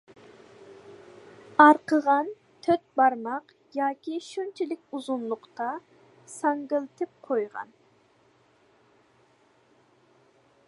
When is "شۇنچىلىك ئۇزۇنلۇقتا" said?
4.29-5.69